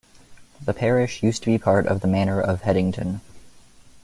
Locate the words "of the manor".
1.85-2.41